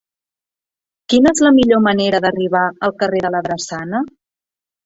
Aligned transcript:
Quina 1.13 1.33
és 1.37 1.43
la 1.47 1.51
millor 1.59 1.83
manera 1.89 2.21
d'arribar 2.25 2.65
al 2.89 2.97
carrer 3.05 3.23
de 3.27 3.33
la 3.37 3.43
Drassana? 3.49 4.01